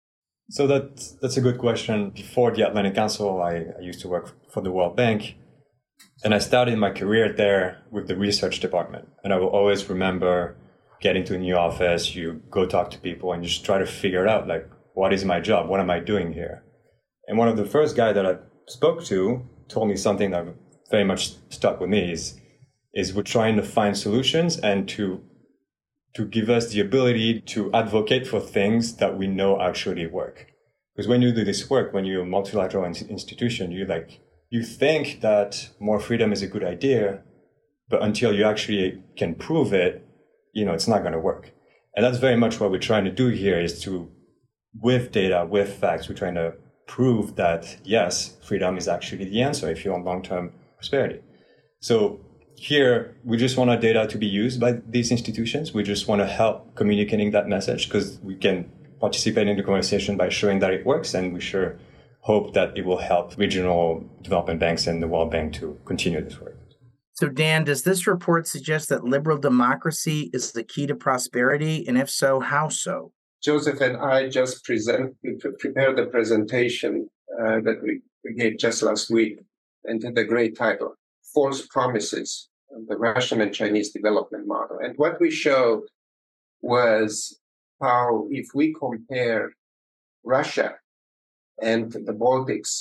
So 0.51 0.67
that's, 0.67 1.13
that's 1.23 1.37
a 1.37 1.41
good 1.41 1.59
question. 1.59 2.11
Before 2.11 2.51
the 2.51 2.67
Atlantic 2.67 2.95
Council, 2.95 3.41
I, 3.41 3.67
I 3.79 3.81
used 3.81 4.01
to 4.01 4.09
work 4.09 4.35
for 4.53 4.61
the 4.61 4.71
World 4.71 4.97
Bank. 4.97 5.37
And 6.23 6.35
I 6.35 6.39
started 6.39 6.79
my 6.79 6.91
career 6.91 7.33
there 7.33 7.83
with 7.91 8.09
the 8.09 8.17
research 8.17 8.61
department. 8.61 9.09
And 9.23 9.33
I 9.33 9.39
will 9.39 9.49
always 9.49 9.89
remember 9.89 10.57
getting 11.01 11.25
to 11.25 11.35
a 11.35 11.39
new 11.39 11.57
office, 11.57 12.15
you 12.15 12.43
go 12.51 12.67
talk 12.67 12.91
to 12.91 12.99
people 12.99 13.33
and 13.33 13.43
just 13.43 13.65
try 13.65 13.79
to 13.79 13.87
figure 13.87 14.27
out 14.27 14.49
like, 14.49 14.69
what 14.95 15.13
is 15.13 15.25
my 15.25 15.41
job? 15.41 15.69
What 15.69 15.81
am 15.81 15.91
I 15.91 16.01
doing 16.01 16.33
here? 16.33 16.65
And 17.27 17.37
one 17.37 17.49
of 17.49 17.57
the 17.57 17.67
first 17.67 17.97
guy 17.97 18.13
that 18.13 18.25
I 18.25 18.37
spoke 18.69 19.05
to 19.05 19.47
told 19.69 19.89
me 19.89 19.97
something 19.97 20.31
that 20.31 20.47
very 20.91 21.05
much 21.05 21.35
stuck 21.51 21.81
with 21.81 21.91
me 21.91 22.13
is, 22.13 22.41
is 22.95 23.13
we're 23.13 23.23
trying 23.23 23.57
to 23.57 23.63
find 23.63 23.97
solutions 23.97 24.59
and 24.59 24.89
to, 24.91 25.23
to 26.15 26.25
give 26.25 26.49
us 26.49 26.69
the 26.71 26.81
ability 26.81 27.41
to 27.41 27.73
advocate 27.73 28.27
for 28.27 28.41
things 28.41 28.97
that 28.97 29.19
we 29.19 29.27
know 29.27 29.61
actually 29.61 30.07
work. 30.07 30.47
Because 30.95 31.09
when 31.09 31.23
you 31.23 31.33
do 31.33 31.45
this 31.45 31.69
work, 31.69 31.93
when 31.93 32.05
you're 32.05 32.23
a 32.23 32.27
multilateral 32.27 32.85
institution, 32.85 33.73
you 33.73 33.85
like, 33.85 34.21
you 34.49 34.63
think 34.63 35.21
that 35.23 35.71
more 35.81 35.99
freedom 35.99 36.33
is 36.33 36.43
a 36.43 36.47
good 36.47 36.63
idea, 36.63 37.23
but 37.89 38.03
until 38.03 38.33
you 38.33 38.45
actually 38.45 39.03
can 39.17 39.35
prove 39.35 39.73
it, 39.73 40.07
you 40.53 40.65
know, 40.65 40.73
it's 40.73 40.87
not 40.87 41.01
going 41.01 41.13
to 41.13 41.19
work. 41.19 41.53
And 41.97 42.05
that's 42.05 42.19
very 42.19 42.37
much 42.37 42.61
what 42.61 42.71
we're 42.71 42.79
trying 42.79 43.05
to 43.05 43.11
do 43.11 43.29
here 43.29 43.61
is 43.61 43.83
to, 43.83 44.09
with 44.81 45.11
data, 45.11 45.47
with 45.49 45.75
facts, 45.75 46.09
we're 46.09 46.15
trying 46.15 46.37
to 46.37 46.55
prove 46.87 47.35
that 47.37 47.79
yes, 47.83 48.37
freedom 48.47 48.77
is 48.77 48.87
actually 48.87 49.25
the 49.25 49.43
answer 49.43 49.71
if 49.71 49.85
you 49.85 49.91
want 49.91 50.05
long-term 50.05 50.53
prosperity. 50.77 51.21
So 51.81 52.21
here, 52.65 53.15
we 53.25 53.37
just 53.37 53.59
want 53.59 53.69
our 53.69 53.77
data 53.77 54.07
to 54.07 54.17
be 54.17 54.27
used 54.27 54.59
by 54.59 54.73
these 54.89 55.11
institutions. 55.11 55.75
We 55.75 55.83
just 55.83 56.09
want 56.09 56.23
to 56.23 56.27
help 56.27 56.75
communicating 56.77 57.31
that 57.33 57.47
message 57.47 57.89
because 57.89 58.19
we 58.23 58.37
can 58.37 58.73
participate 59.01 59.49
in 59.49 59.59
the 59.59 59.63
conversation 59.63 60.17
by 60.17 60.31
showing 60.31 60.61
that 60.61 60.73
it 60.73 60.87
works, 60.87 61.13
and 61.13 61.35
we 61.35 61.41
sure 61.41 61.79
hope 62.21 62.55
that 62.55 62.77
it 62.79 62.87
will 62.87 62.97
help 62.97 63.37
regional 63.37 64.09
development 64.23 64.61
banks 64.61 64.87
and 64.87 65.03
the 65.03 65.09
World 65.09 65.31
Bank 65.31 65.53
to 65.55 65.79
continue 65.85 66.23
this 66.25 66.41
work. 66.41 66.57
So, 67.13 67.29
Dan, 67.29 67.65
does 67.65 67.83
this 67.83 68.07
report 68.07 68.49
suggest 68.49 68.89
that 68.89 69.05
liberal 69.05 69.37
democracy 69.37 70.31
is 70.33 70.53
the 70.53 70.65
key 70.65 70.87
to 70.87 70.95
prosperity? 70.95 71.85
And 71.87 71.99
if 71.99 72.09
so, 72.09 72.41
how 72.41 72.71
so? 72.71 73.13
Joseph 73.43 73.83
and 73.83 73.99
I 73.99 74.31
just 74.31 74.65
present, 74.65 75.15
prepared 75.61 75.99
the 75.99 76.07
presentation 76.07 77.11
uh, 77.39 77.61
that 77.61 77.81
we, 77.83 78.01
we 78.25 78.35
gave 78.35 78.57
just 78.57 78.83
last 78.83 79.11
week 79.11 79.39
and 79.85 80.03
had 80.03 80.17
a 80.17 80.25
great 80.25 80.57
title 80.57 80.95
False 81.35 81.67
Promises 81.67 82.49
the 82.89 82.97
Russian 82.97 83.41
and 83.41 83.55
Chinese 83.55 83.93
development 83.93 84.47
model. 84.47 84.79
And 84.83 84.97
what 84.97 85.21
we 85.21 85.31
showed 85.31 85.83
was 86.61 87.39
how, 87.81 88.27
if 88.31 88.49
we 88.55 88.75
compare 88.75 89.53
Russia 90.25 90.75
and 91.61 91.93
the 91.93 92.13
Baltics, 92.13 92.81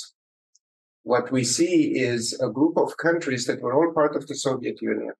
what 1.02 1.30
we 1.30 1.44
see 1.44 1.98
is 1.98 2.38
a 2.40 2.48
group 2.48 2.76
of 2.78 2.96
countries 2.96 3.46
that 3.46 3.60
were 3.60 3.74
all 3.74 3.92
part 3.92 4.16
of 4.16 4.26
the 4.26 4.34
Soviet 4.34 4.80
Union. 4.80 5.12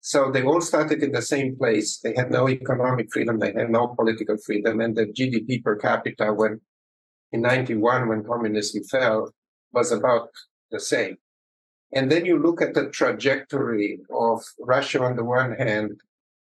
So 0.00 0.30
they 0.30 0.44
all 0.44 0.60
started 0.60 1.02
in 1.02 1.12
the 1.12 1.22
same 1.22 1.56
place. 1.56 1.98
They 1.98 2.14
had 2.14 2.30
no 2.30 2.48
economic 2.48 3.12
freedom. 3.12 3.40
They 3.40 3.52
had 3.52 3.68
no 3.68 3.88
political 3.88 4.36
freedom. 4.38 4.80
And 4.80 4.96
the 4.96 5.06
GDP 5.06 5.62
per 5.62 5.76
capita 5.76 6.32
when 6.32 6.60
in 7.32 7.42
91, 7.42 8.08
when 8.08 8.24
communism 8.24 8.84
fell, 8.84 9.34
was 9.72 9.92
about 9.92 10.30
the 10.70 10.80
same. 10.80 11.16
And 11.92 12.12
then 12.12 12.24
you 12.26 12.38
look 12.38 12.60
at 12.60 12.74
the 12.74 12.90
trajectory 12.90 14.00
of 14.10 14.44
Russia 14.58 15.02
on 15.02 15.16
the 15.16 15.24
one 15.24 15.52
hand 15.52 16.00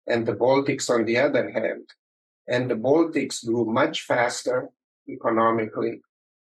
and 0.06 0.26
the 0.26 0.34
Baltics 0.34 0.88
on 0.88 1.04
the 1.04 1.18
other 1.18 1.50
hand. 1.50 1.88
And 2.48 2.70
the 2.70 2.76
Baltics 2.76 3.44
grew 3.44 3.64
much 3.66 4.02
faster 4.02 4.68
economically. 5.08 6.00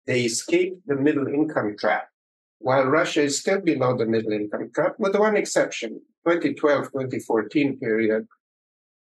They 0.06 0.22
escaped 0.22 0.86
the 0.86 0.94
middle 0.94 1.26
income 1.26 1.76
trap, 1.78 2.08
while 2.58 2.84
Russia 2.84 3.22
is 3.22 3.40
still 3.40 3.60
below 3.60 3.96
the 3.96 4.06
middle 4.06 4.32
income 4.32 4.70
trap, 4.74 4.94
with 4.98 5.16
one 5.16 5.36
exception 5.36 6.00
2012 6.26 6.92
2014 6.92 7.78
period. 7.78 8.26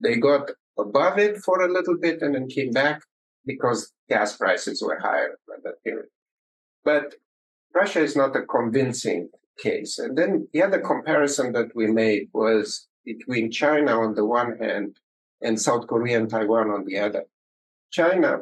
They 0.01 0.17
got 0.17 0.51
above 0.77 1.19
it 1.19 1.37
for 1.37 1.61
a 1.61 1.71
little 1.71 1.97
bit 1.97 2.21
and 2.21 2.35
then 2.35 2.47
came 2.47 2.71
back 2.71 3.01
because 3.45 3.93
gas 4.09 4.37
prices 4.37 4.81
were 4.81 4.99
higher 4.99 5.37
at 5.53 5.63
that 5.63 5.83
period. 5.83 6.09
But 6.83 7.15
Russia 7.73 8.01
is 8.01 8.15
not 8.15 8.35
a 8.35 8.43
convincing 8.43 9.29
case. 9.57 9.99
And 9.99 10.17
then 10.17 10.47
the 10.53 10.63
other 10.63 10.79
comparison 10.79 11.53
that 11.53 11.75
we 11.75 11.87
made 11.87 12.29
was 12.33 12.87
between 13.05 13.51
China 13.51 14.01
on 14.01 14.15
the 14.15 14.25
one 14.25 14.57
hand 14.57 14.97
and 15.41 15.59
South 15.59 15.87
Korea 15.87 16.19
and 16.19 16.29
Taiwan 16.29 16.69
on 16.71 16.85
the 16.85 16.97
other. 16.97 17.23
China, 17.91 18.39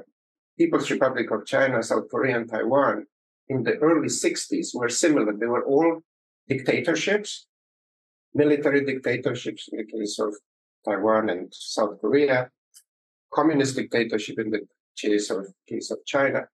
People's 0.57 0.89
Republic 0.89 1.31
of 1.31 1.45
China, 1.45 1.83
South 1.83 2.09
Korea, 2.09 2.37
and 2.37 2.49
Taiwan 2.49 3.05
in 3.49 3.63
the 3.63 3.75
early 3.77 4.07
60s 4.07 4.69
were 4.73 4.89
similar. 4.89 5.33
They 5.33 5.45
were 5.45 5.65
all 5.65 5.99
dictatorships, 6.47 7.47
military 8.33 8.85
dictatorships 8.85 9.69
in 9.71 9.79
the 9.79 9.85
case 9.85 10.19
of 10.19 10.33
Taiwan 10.85 11.29
and 11.29 11.47
South 11.51 11.99
Korea, 11.99 12.49
communist 13.33 13.75
dictatorship 13.75 14.39
in 14.39 14.51
the 14.51 14.61
case 14.97 15.29
of, 15.29 15.47
case 15.67 15.91
of 15.91 15.99
China. 16.05 16.47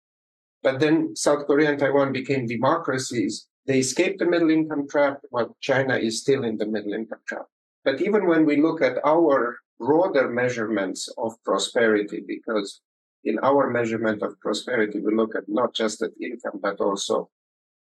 But 0.64 0.80
then 0.80 1.16
South 1.16 1.46
Korea 1.46 1.70
and 1.70 1.80
Taiwan 1.80 2.12
became 2.12 2.46
democracies 2.46 3.48
they 3.66 3.80
escaped 3.80 4.20
the 4.20 4.26
middle 4.26 4.50
income 4.50 4.88
trap, 4.88 5.20
while 5.30 5.56
China 5.62 5.96
is 5.96 6.22
still 6.22 6.44
in 6.44 6.58
the 6.58 6.66
middle 6.66 6.94
income 6.94 7.20
trap. 7.28 7.46
But 7.84 8.02
even 8.02 8.28
when 8.28 8.46
we 8.46 8.62
look 8.62 8.82
at 8.82 8.98
our 9.06 9.60
broader 9.80 10.30
measurements 10.30 11.08
of 11.18 11.34
prosperity, 11.44 12.24
because 12.28 12.82
in 13.24 13.40
our 13.40 13.70
measurement 13.70 14.22
of 14.22 14.40
prosperity, 14.40 15.00
we 15.00 15.14
look 15.14 15.36
at 15.36 15.44
not 15.48 15.74
just 15.74 16.02
at 16.02 16.12
income, 16.22 16.60
but 16.62 16.80
also 16.80 17.30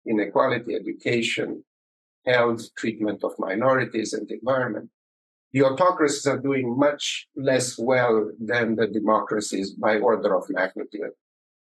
inequality, 0.06 0.76
education, 0.76 1.64
health, 2.26 2.74
treatment 2.76 3.24
of 3.24 3.34
minorities, 3.38 4.14
and 4.14 4.30
environment. 4.32 4.90
The 5.54 5.64
autocracies 5.64 6.28
are 6.28 6.40
doing 6.40 6.78
much 6.78 7.28
less 7.36 7.78
well 7.78 8.32
than 8.40 8.76
the 8.76 8.88
democracies 8.88 9.72
by 9.72 10.00
order 10.00 10.36
of 10.36 10.50
magnitude 10.50 11.12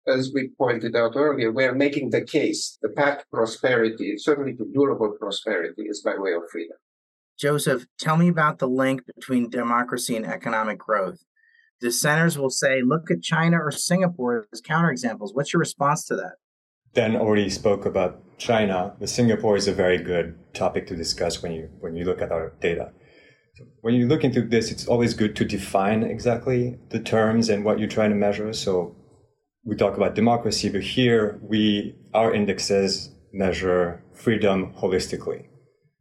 as 0.06 0.30
we 0.34 0.50
pointed 0.58 0.94
out 0.96 1.12
earlier, 1.16 1.50
we 1.50 1.64
are 1.64 1.74
making 1.74 2.10
the 2.10 2.24
case 2.24 2.78
the 2.82 2.88
path 2.88 3.20
to 3.20 3.24
prosperity, 3.32 4.16
certainly 4.18 4.54
to 4.54 4.66
durable 4.72 5.16
prosperity, 5.18 5.82
is 5.82 6.02
by 6.02 6.14
way 6.16 6.32
of 6.32 6.42
freedom. 6.50 6.76
Joseph, 7.38 7.86
tell 7.98 8.16
me 8.16 8.28
about 8.28 8.58
the 8.58 8.68
link 8.68 9.02
between 9.06 9.50
democracy 9.50 10.16
and 10.16 10.26
economic 10.26 10.78
growth. 10.78 11.24
Dissenters 11.80 12.38
will 12.38 12.50
say, 12.50 12.80
look 12.82 13.10
at 13.10 13.22
China 13.22 13.58
or 13.58 13.72
Singapore 13.72 14.46
as 14.52 14.62
counterexamples. 14.62 15.30
What's 15.34 15.52
your 15.52 15.60
response 15.60 16.04
to 16.06 16.16
that? 16.16 16.34
Dan 16.94 17.16
already 17.16 17.50
spoke 17.50 17.84
about 17.84 18.38
China. 18.38 18.94
The 19.00 19.08
Singapore 19.08 19.56
is 19.56 19.66
a 19.66 19.72
very 19.72 19.98
good 19.98 20.38
topic 20.54 20.86
to 20.86 20.96
discuss 20.96 21.42
when 21.42 21.52
you 21.52 21.68
when 21.80 21.96
you 21.96 22.04
look 22.04 22.22
at 22.22 22.30
our 22.30 22.52
data. 22.60 22.92
When 23.80 23.94
you 23.94 24.06
look 24.06 24.24
into 24.24 24.42
this, 24.42 24.70
it's 24.70 24.86
always 24.86 25.14
good 25.14 25.34
to 25.36 25.44
define 25.44 26.04
exactly 26.04 26.78
the 26.90 27.00
terms 27.00 27.48
and 27.48 27.64
what 27.64 27.78
you're 27.78 27.88
trying 27.88 28.10
to 28.10 28.16
measure. 28.16 28.52
So 28.52 28.96
we 29.64 29.76
talk 29.76 29.96
about 29.96 30.14
democracy, 30.14 30.68
but 30.68 30.82
here 30.82 31.38
we, 31.42 31.94
our 32.12 32.34
indexes 32.34 33.10
measure 33.32 34.02
freedom 34.12 34.72
holistically. 34.74 35.46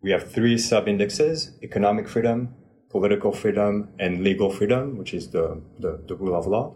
We 0.02 0.12
have 0.12 0.32
three 0.32 0.58
sub 0.58 0.88
indexes, 0.88 1.58
economic 1.64 2.10
freedom, 2.10 2.54
political 2.92 3.32
freedom, 3.32 3.90
and 4.00 4.22
legal 4.24 4.52
freedom, 4.52 4.98
which 4.98 5.14
is 5.14 5.30
the, 5.30 5.62
the, 5.80 6.04
the 6.08 6.16
rule 6.16 6.38
of 6.38 6.46
law. 6.46 6.76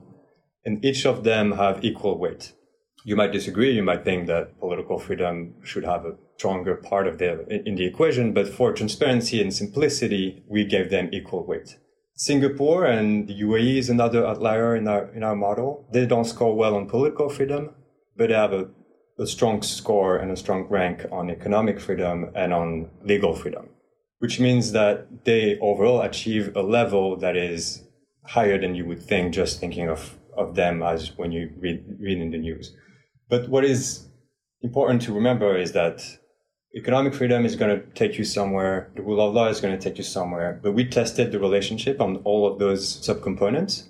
And 0.65 0.83
each 0.83 1.05
of 1.05 1.23
them 1.23 1.51
have 1.53 1.83
equal 1.83 2.17
weight. 2.17 2.53
You 3.03 3.15
might 3.15 3.31
disagree. 3.31 3.71
You 3.71 3.83
might 3.83 4.03
think 4.03 4.27
that 4.27 4.59
political 4.59 4.97
freedom 4.97 5.55
should 5.63 5.85
have 5.85 6.05
a 6.05 6.15
stronger 6.37 6.75
part 6.75 7.07
of 7.07 7.17
the, 7.17 7.47
in 7.67 7.75
the 7.75 7.85
equation, 7.85 8.33
but 8.33 8.47
for 8.47 8.71
transparency 8.73 9.41
and 9.41 9.53
simplicity, 9.53 10.43
we 10.47 10.63
gave 10.63 10.89
them 10.89 11.09
equal 11.11 11.45
weight. 11.45 11.77
Singapore 12.19 12.85
and 12.85 13.27
the 13.27 13.41
UAE 13.41 13.77
is 13.77 13.89
another 13.91 14.25
outlier 14.25 14.75
in 14.75 14.87
our 14.87 15.13
in 15.13 15.23
our 15.23 15.35
model. 15.35 15.87
They 15.93 16.07
don't 16.07 16.25
score 16.25 16.55
well 16.55 16.75
on 16.75 16.89
political 16.89 17.29
freedom, 17.29 17.75
but 18.17 18.29
they 18.29 18.33
have 18.33 18.53
a, 18.53 18.67
a 19.19 19.27
strong 19.27 19.61
score 19.61 20.17
and 20.17 20.31
a 20.31 20.35
strong 20.35 20.63
rank 20.67 21.05
on 21.11 21.29
economic 21.29 21.79
freedom 21.79 22.31
and 22.33 22.53
on 22.53 22.89
legal 23.03 23.35
freedom, 23.35 23.69
which 24.17 24.39
means 24.39 24.71
that 24.71 25.25
they 25.25 25.59
overall 25.59 26.01
achieve 26.01 26.55
a 26.55 26.63
level 26.63 27.15
that 27.17 27.37
is 27.37 27.83
higher 28.25 28.59
than 28.59 28.73
you 28.73 28.85
would 28.85 29.03
think 29.03 29.31
just 29.31 29.59
thinking 29.59 29.87
of, 29.87 30.17
of 30.35 30.55
them 30.55 30.81
as 30.81 31.15
when 31.17 31.31
you 31.31 31.51
read, 31.59 31.85
read 31.99 32.17
in 32.17 32.31
the 32.31 32.37
news. 32.39 32.75
But 33.29 33.47
what 33.47 33.63
is 33.63 34.07
important 34.63 35.03
to 35.03 35.13
remember 35.13 35.55
is 35.55 35.71
that 35.73 36.01
economic 36.77 37.15
freedom 37.15 37.43
is 37.43 37.55
going 37.55 37.75
to 37.75 37.85
take 37.93 38.17
you 38.19 38.23
somewhere. 38.23 38.91
The 38.95 39.01
rule 39.01 39.19
of 39.19 39.33
law 39.33 39.47
is 39.47 39.59
going 39.59 39.77
to 39.77 39.83
take 39.83 39.97
you 39.97 40.03
somewhere. 40.03 40.59
But 40.61 40.73
we 40.73 40.85
tested 40.85 41.31
the 41.31 41.39
relationship 41.39 41.99
on 41.99 42.17
all 42.17 42.45
of 42.47 42.59
those 42.59 42.97
subcomponents. 43.07 43.87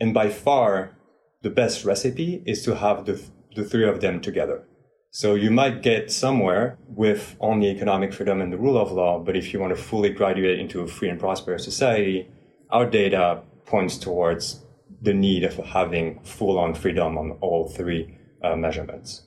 And 0.00 0.14
by 0.14 0.30
far, 0.30 0.96
the 1.42 1.50
best 1.50 1.84
recipe 1.84 2.42
is 2.46 2.62
to 2.64 2.76
have 2.76 3.04
the, 3.04 3.20
the 3.56 3.64
three 3.64 3.86
of 3.86 4.00
them 4.00 4.20
together. 4.20 4.64
So 5.10 5.34
you 5.34 5.50
might 5.50 5.82
get 5.82 6.12
somewhere 6.12 6.78
with 6.88 7.36
only 7.40 7.68
economic 7.68 8.12
freedom 8.12 8.40
and 8.40 8.52
the 8.52 8.58
rule 8.58 8.78
of 8.78 8.92
law. 8.92 9.18
But 9.18 9.36
if 9.36 9.52
you 9.52 9.58
want 9.60 9.76
to 9.76 9.82
fully 9.82 10.10
graduate 10.10 10.58
into 10.60 10.82
a 10.82 10.86
free 10.86 11.08
and 11.08 11.18
prosperous 11.18 11.64
society, 11.64 12.28
our 12.70 12.88
data 12.88 13.42
points 13.66 13.98
towards 13.98 14.64
the 15.02 15.14
need 15.14 15.42
of 15.42 15.56
having 15.56 16.20
full 16.22 16.58
on 16.58 16.74
freedom 16.74 17.18
on 17.18 17.32
all 17.40 17.68
three 17.68 18.16
uh, 18.42 18.56
measurements. 18.56 19.26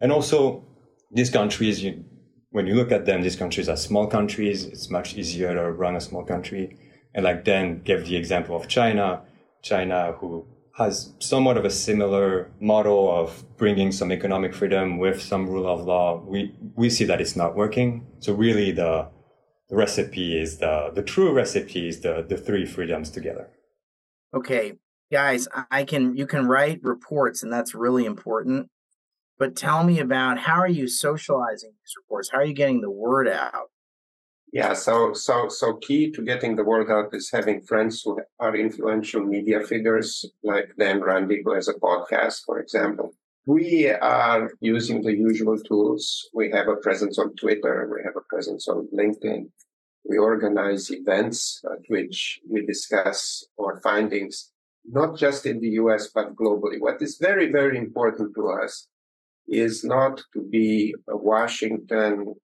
And 0.00 0.12
also, 0.12 0.64
these 1.10 1.30
countries, 1.30 1.82
you, 1.82 2.04
when 2.50 2.66
you 2.66 2.74
look 2.74 2.92
at 2.92 3.06
them, 3.06 3.22
these 3.22 3.36
countries 3.36 3.68
are 3.68 3.76
small 3.76 4.06
countries. 4.06 4.64
It's 4.64 4.90
much 4.90 5.16
easier 5.16 5.54
to 5.54 5.70
run 5.70 5.96
a 5.96 6.00
small 6.00 6.24
country. 6.24 6.78
And 7.14 7.24
like 7.24 7.44
Dan 7.44 7.82
gave 7.82 8.06
the 8.06 8.16
example 8.16 8.56
of 8.56 8.68
China, 8.68 9.22
China 9.62 10.12
who 10.18 10.46
has 10.76 11.12
somewhat 11.18 11.56
of 11.56 11.64
a 11.64 11.70
similar 11.70 12.50
model 12.60 13.10
of 13.10 13.44
bringing 13.56 13.90
some 13.90 14.12
economic 14.12 14.54
freedom 14.54 14.98
with 14.98 15.20
some 15.20 15.48
rule 15.48 15.66
of 15.66 15.84
law. 15.84 16.22
We, 16.24 16.54
we 16.76 16.88
see 16.88 17.04
that 17.04 17.20
it's 17.20 17.34
not 17.34 17.56
working. 17.56 18.06
So 18.20 18.32
really 18.32 18.70
the, 18.70 19.08
the 19.68 19.76
recipe 19.76 20.38
is 20.38 20.58
the, 20.58 20.90
the 20.94 21.02
true 21.02 21.32
recipe 21.32 21.88
is 21.88 22.00
the, 22.00 22.24
the 22.26 22.36
three 22.36 22.64
freedoms 22.64 23.10
together. 23.10 23.50
Okay. 24.32 24.74
guys, 25.10 25.48
I 25.70 25.84
can 25.84 26.16
you 26.16 26.26
can 26.26 26.46
write 26.46 26.80
reports, 26.82 27.42
and 27.42 27.52
that's 27.52 27.74
really 27.74 28.04
important. 28.04 28.68
But 29.38 29.54
tell 29.54 29.84
me 29.84 30.00
about 30.00 30.38
how 30.38 30.54
are 30.54 30.68
you 30.68 30.88
socializing 30.88 31.70
these 31.70 31.94
reports? 31.96 32.30
How 32.32 32.38
are 32.38 32.44
you 32.44 32.54
getting 32.54 32.80
the 32.80 32.90
word 32.90 33.28
out? 33.28 33.70
Yeah, 34.52 34.72
so 34.72 35.12
so 35.12 35.48
so 35.48 35.74
key 35.74 36.10
to 36.12 36.22
getting 36.22 36.56
the 36.56 36.64
word 36.64 36.90
out 36.90 37.14
is 37.14 37.30
having 37.30 37.60
friends 37.60 38.02
who 38.02 38.18
are 38.40 38.56
influential 38.56 39.22
media 39.22 39.60
figures, 39.60 40.24
like 40.42 40.72
Dan 40.78 41.00
Runde, 41.00 41.42
who 41.44 41.54
has 41.54 41.68
a 41.68 41.74
podcast, 41.74 42.44
for 42.46 42.58
example. 42.58 43.12
We 43.46 43.90
are 43.90 44.50
using 44.60 45.02
the 45.02 45.14
usual 45.14 45.58
tools. 45.58 46.28
We 46.34 46.50
have 46.50 46.68
a 46.68 46.76
presence 46.76 47.18
on 47.18 47.34
Twitter. 47.36 47.90
We 47.94 48.02
have 48.04 48.16
a 48.16 48.26
presence 48.28 48.68
on 48.68 48.88
LinkedIn. 48.92 49.50
We 50.04 50.18
organize 50.18 50.90
events 50.90 51.62
at 51.64 51.80
which 51.88 52.40
we 52.50 52.64
discuss 52.64 53.44
our 53.60 53.80
findings, 53.80 54.50
not 54.84 55.16
just 55.16 55.46
in 55.46 55.60
the 55.60 55.70
US, 55.82 56.08
but 56.08 56.34
globally. 56.34 56.80
What 56.80 57.00
is 57.02 57.18
very, 57.20 57.52
very 57.52 57.76
important 57.78 58.34
to 58.34 58.48
us 58.48 58.88
is 59.48 59.84
not 59.84 60.22
to 60.34 60.42
be 60.42 60.94
a 61.08 61.16
Washington 61.16 62.34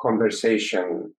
conversation 0.00 1.12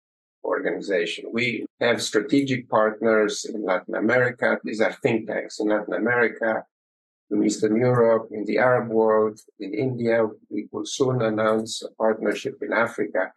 organization. 0.44 1.26
We 1.32 1.66
have 1.80 2.02
strategic 2.02 2.70
partners 2.70 3.46
in 3.46 3.64
Latin 3.64 3.96
America. 3.96 4.58
These 4.64 4.82
are 4.82 4.94
think 5.04 5.28
tanks 5.28 5.60
in 5.60 5.70
Latin 5.70 5.94
America, 5.94 6.64
in 7.30 7.44
Eastern 7.44 7.76
Europe, 7.76 8.30
in 8.32 8.46
the 8.46 8.58
Arab 8.58 8.90
world, 8.90 9.40
in 9.60 9.74
India. 9.74 10.28
We 10.50 10.68
will 10.72 10.86
soon 10.86 11.22
announce 11.22 11.84
a 11.84 11.92
partnership 11.96 12.56
in 12.62 12.74
Africa. 12.74 13.32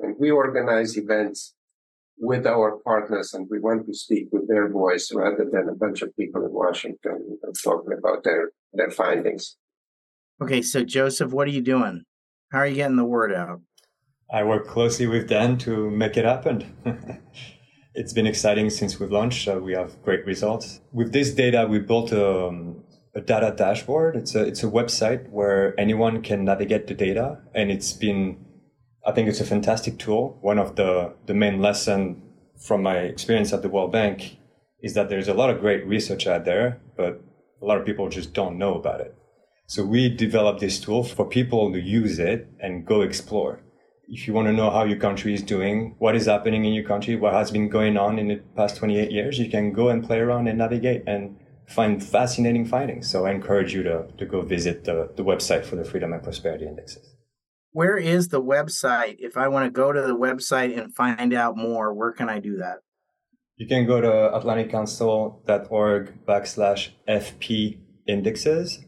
And 0.00 0.16
we 0.18 0.30
organize 0.30 0.96
events 0.96 1.54
with 2.20 2.46
our 2.46 2.78
partners 2.84 3.32
and 3.34 3.46
we 3.48 3.60
want 3.60 3.86
to 3.86 3.94
speak 3.94 4.26
with 4.32 4.48
their 4.48 4.68
voice 4.68 5.12
rather 5.14 5.46
than 5.50 5.68
a 5.68 5.74
bunch 5.74 6.02
of 6.02 6.16
people 6.16 6.44
in 6.44 6.52
Washington 6.52 7.38
talking 7.62 7.96
about 7.96 8.24
their, 8.24 8.50
their 8.72 8.90
findings. 8.90 9.56
Okay, 10.40 10.62
so 10.62 10.84
Joseph, 10.84 11.32
what 11.32 11.48
are 11.48 11.50
you 11.50 11.60
doing? 11.60 12.04
How 12.52 12.58
are 12.58 12.66
you 12.66 12.76
getting 12.76 12.96
the 12.96 13.04
word 13.04 13.32
out? 13.32 13.60
I 14.32 14.44
work 14.44 14.68
closely 14.68 15.08
with 15.08 15.28
Dan 15.28 15.58
to 15.58 15.90
make 15.90 16.16
it 16.16 16.24
happen. 16.24 16.76
it's 17.94 18.12
been 18.12 18.26
exciting 18.26 18.70
since 18.70 19.00
we've 19.00 19.10
launched. 19.10 19.48
Uh, 19.48 19.58
we 19.58 19.72
have 19.72 20.00
great 20.02 20.24
results. 20.24 20.80
With 20.92 21.12
this 21.12 21.34
data, 21.34 21.66
we 21.68 21.80
built 21.80 22.12
a, 22.12 22.46
um, 22.46 22.84
a 23.16 23.20
data 23.20 23.52
dashboard. 23.56 24.14
It's 24.14 24.36
a, 24.36 24.46
it's 24.46 24.62
a 24.62 24.68
website 24.68 25.28
where 25.30 25.78
anyone 25.78 26.22
can 26.22 26.44
navigate 26.44 26.86
the 26.86 26.94
data. 26.94 27.40
And 27.52 27.72
it's 27.72 27.92
been, 27.92 28.38
I 29.04 29.10
think 29.10 29.28
it's 29.28 29.40
a 29.40 29.44
fantastic 29.44 29.98
tool. 29.98 30.38
One 30.40 30.60
of 30.60 30.76
the, 30.76 31.14
the 31.26 31.34
main 31.34 31.60
lesson 31.60 32.22
from 32.64 32.84
my 32.84 32.98
experience 32.98 33.52
at 33.52 33.62
the 33.62 33.68
World 33.68 33.90
Bank 33.90 34.36
is 34.82 34.94
that 34.94 35.08
there's 35.08 35.26
a 35.26 35.34
lot 35.34 35.50
of 35.50 35.58
great 35.58 35.84
research 35.84 36.28
out 36.28 36.44
there, 36.44 36.80
but 36.96 37.20
a 37.60 37.64
lot 37.64 37.78
of 37.78 37.84
people 37.84 38.08
just 38.08 38.32
don't 38.34 38.56
know 38.56 38.74
about 38.74 39.00
it. 39.00 39.17
So 39.68 39.84
we 39.84 40.08
developed 40.08 40.60
this 40.60 40.80
tool 40.80 41.04
for 41.04 41.28
people 41.28 41.72
to 41.72 41.80
use 41.80 42.18
it 42.18 42.48
and 42.58 42.84
go 42.84 43.02
explore 43.02 43.62
if 44.08 44.26
you 44.26 44.32
want 44.32 44.48
to 44.48 44.52
know 44.52 44.70
how 44.70 44.84
your 44.84 44.98
country 44.98 45.34
is 45.34 45.42
doing, 45.42 45.94
what 45.98 46.16
is 46.16 46.26
happening 46.26 46.64
in 46.64 46.72
your 46.72 46.84
country, 46.84 47.14
what 47.14 47.34
has 47.34 47.50
been 47.50 47.68
going 47.68 47.98
on 47.98 48.18
in 48.18 48.28
the 48.28 48.36
past 48.56 48.76
28 48.76 49.10
years, 49.10 49.38
you 49.38 49.50
can 49.50 49.72
go 49.72 49.90
and 49.90 50.02
play 50.02 50.18
around 50.18 50.48
and 50.48 50.58
navigate 50.58 51.02
and 51.06 51.36
find 51.68 52.02
fascinating 52.02 52.64
findings. 52.64 53.10
So 53.10 53.26
I 53.26 53.32
encourage 53.32 53.74
you 53.74 53.82
to, 53.82 54.06
to 54.16 54.24
go 54.24 54.40
visit 54.40 54.84
the, 54.84 55.10
the 55.16 55.22
website 55.22 55.66
for 55.66 55.76
the 55.76 55.84
Freedom 55.84 56.14
and 56.14 56.22
Prosperity 56.22 56.66
Indexes. 56.66 57.14
Where 57.72 57.98
is 57.98 58.28
the 58.28 58.42
website? 58.42 59.16
If 59.18 59.36
I 59.36 59.48
want 59.48 59.66
to 59.66 59.70
go 59.70 59.92
to 59.92 60.00
the 60.00 60.16
website 60.16 60.78
and 60.78 60.94
find 60.94 61.34
out 61.34 61.58
more, 61.58 61.92
where 61.92 62.12
can 62.12 62.30
I 62.30 62.38
do 62.38 62.56
that? 62.56 62.78
You 63.56 63.66
can 63.66 63.86
go 63.86 64.00
to 64.00 64.08
atlanticcouncil.org 64.08 66.24
backslash 66.26 66.88
FP 67.06 67.80
indexes 68.06 68.86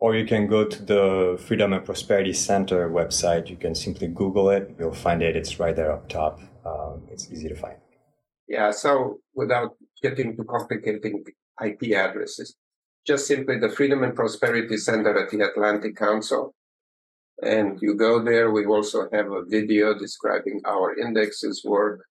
or 0.00 0.16
you 0.16 0.24
can 0.24 0.46
go 0.46 0.64
to 0.64 0.82
the 0.82 1.38
Freedom 1.46 1.74
and 1.74 1.84
Prosperity 1.84 2.32
Center 2.32 2.88
website. 2.90 3.50
You 3.50 3.56
can 3.56 3.74
simply 3.74 4.08
Google 4.08 4.48
it. 4.48 4.74
You'll 4.78 4.94
find 4.94 5.22
it. 5.22 5.36
It's 5.36 5.60
right 5.60 5.76
there 5.76 5.92
up 5.92 6.08
top. 6.08 6.40
Um, 6.64 7.06
it's 7.12 7.30
easy 7.30 7.48
to 7.48 7.54
find. 7.54 7.76
Yeah. 8.48 8.70
So 8.70 9.20
without 9.34 9.76
getting 10.02 10.36
too 10.36 10.44
complicating 10.44 11.22
IP 11.62 11.92
addresses, 11.92 12.56
just 13.06 13.26
simply 13.26 13.58
the 13.58 13.68
Freedom 13.68 14.02
and 14.02 14.16
Prosperity 14.16 14.78
Center 14.78 15.16
at 15.22 15.30
the 15.30 15.42
Atlantic 15.42 15.96
Council. 15.96 16.54
And 17.42 17.78
you 17.80 17.94
go 17.94 18.22
there. 18.22 18.50
We 18.50 18.64
also 18.64 19.08
have 19.12 19.30
a 19.30 19.44
video 19.44 19.98
describing 19.98 20.62
our 20.66 20.98
indexes 20.98 21.62
work, 21.64 22.06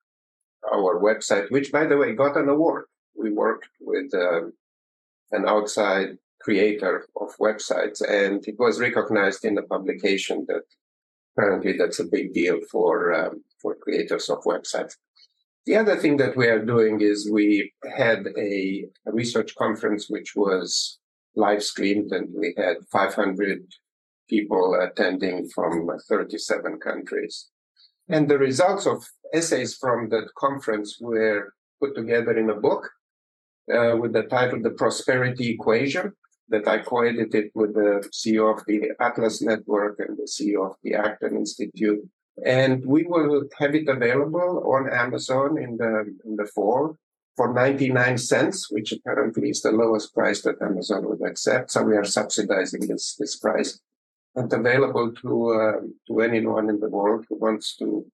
our 0.71 0.99
website, 0.99 1.49
which 1.49 1.71
by 1.71 1.85
the 1.87 1.97
way 1.97 2.13
got 2.13 2.37
an 2.37 2.49
award. 2.49 2.85
We 3.15 3.31
worked 3.31 3.69
with 3.79 4.13
um, 4.13 4.53
an 5.31 5.47
outside 5.47 6.17
creator 6.41 7.05
of 7.19 7.29
websites. 7.39 8.01
And 8.01 8.45
it 8.47 8.55
was 8.57 8.79
recognized 8.79 9.45
in 9.45 9.55
the 9.55 9.63
publication 9.63 10.45
that 10.47 10.63
apparently 11.37 11.77
that's 11.77 11.99
a 11.99 12.05
big 12.05 12.33
deal 12.33 12.59
for, 12.71 13.13
um, 13.13 13.43
for 13.61 13.75
creators 13.75 14.29
of 14.29 14.39
websites. 14.43 14.93
The 15.65 15.75
other 15.75 15.95
thing 15.97 16.17
that 16.17 16.35
we 16.35 16.47
are 16.47 16.65
doing 16.65 17.01
is 17.01 17.29
we 17.31 17.71
had 17.95 18.25
a, 18.37 18.85
a 19.05 19.11
research 19.11 19.53
conference 19.55 20.09
which 20.09 20.33
was 20.35 20.99
live 21.35 21.63
streamed 21.63 22.11
and 22.11 22.27
we 22.35 22.53
had 22.57 22.77
500 22.91 23.59
people 24.29 24.79
attending 24.81 25.47
from 25.53 25.89
37 26.07 26.79
countries. 26.79 27.49
And 28.07 28.27
the 28.27 28.37
results 28.37 28.87
of 28.87 29.03
essays 29.33 29.75
from 29.75 30.09
that 30.09 30.29
conference 30.37 30.97
were 30.99 31.53
put 31.79 31.95
together 31.95 32.37
in 32.37 32.49
a 32.49 32.55
book 32.55 32.89
uh, 33.73 33.95
with 33.97 34.13
the 34.13 34.23
title 34.23 34.61
The 34.61 34.71
Prosperity 34.71 35.51
Equation 35.51 36.13
that 36.49 36.67
I 36.67 36.79
co-edited 36.79 37.51
with 37.53 37.73
the 37.73 38.07
CEO 38.11 38.53
of 38.53 38.65
the 38.65 38.91
Atlas 38.99 39.41
Network 39.41 39.99
and 39.99 40.17
the 40.17 40.27
CEO 40.27 40.69
of 40.69 40.75
the 40.83 40.95
Acton 40.95 41.35
Institute. 41.35 42.01
And 42.45 42.85
we 42.85 43.03
will 43.03 43.43
have 43.57 43.75
it 43.75 43.87
available 43.87 44.63
on 44.73 44.91
Amazon 44.91 45.57
in 45.57 45.77
the, 45.77 46.15
in 46.25 46.35
the 46.35 46.45
fall 46.45 46.95
for 47.35 47.53
99 47.53 48.17
cents, 48.17 48.71
which 48.71 48.91
apparently 48.91 49.49
is 49.49 49.61
the 49.61 49.71
lowest 49.71 50.13
price 50.13 50.41
that 50.41 50.61
Amazon 50.61 51.07
would 51.07 51.21
accept. 51.25 51.71
So 51.71 51.83
we 51.83 51.95
are 51.95 52.05
subsidizing 52.05 52.87
this, 52.87 53.15
this 53.17 53.37
price 53.37 53.79
and 54.35 54.51
available 54.51 55.13
to, 55.21 55.51
uh, 55.53 55.81
to 56.07 56.21
anyone 56.21 56.69
in 56.69 56.79
the 56.79 56.89
world 56.89 57.25
who 57.29 57.37
wants 57.37 57.75
to 57.77 58.05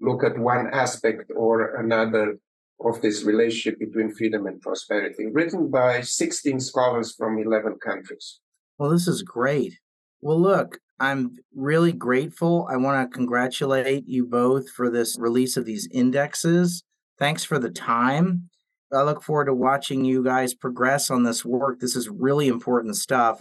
look 0.00 0.24
at 0.24 0.38
one 0.38 0.68
aspect 0.72 1.30
or 1.34 1.76
another 1.76 2.38
of 2.84 3.00
this 3.00 3.24
relationship 3.24 3.78
between 3.78 4.14
freedom 4.14 4.46
and 4.46 4.60
prosperity, 4.60 5.26
written 5.32 5.70
by 5.70 6.00
16 6.00 6.60
scholars 6.60 7.14
from 7.16 7.38
11 7.38 7.78
countries. 7.84 8.40
Well, 8.78 8.90
this 8.90 9.06
is 9.06 9.22
great. 9.22 9.78
Well, 10.20 10.40
look, 10.40 10.78
I'm 11.00 11.36
really 11.54 11.92
grateful. 11.92 12.68
I 12.70 12.76
want 12.76 13.10
to 13.10 13.14
congratulate 13.14 14.06
you 14.06 14.26
both 14.26 14.70
for 14.70 14.90
this 14.90 15.18
release 15.18 15.56
of 15.56 15.64
these 15.64 15.88
indexes. 15.92 16.84
Thanks 17.18 17.44
for 17.44 17.58
the 17.58 17.70
time. 17.70 18.48
I 18.92 19.02
look 19.02 19.22
forward 19.22 19.46
to 19.46 19.54
watching 19.54 20.04
you 20.04 20.22
guys 20.22 20.54
progress 20.54 21.10
on 21.10 21.22
this 21.22 21.44
work. 21.44 21.80
This 21.80 21.96
is 21.96 22.08
really 22.08 22.46
important 22.46 22.96
stuff. 22.96 23.40